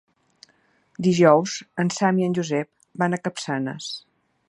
[1.09, 2.73] Dijous en Sam i en Josep
[3.05, 3.97] van a Capçanes.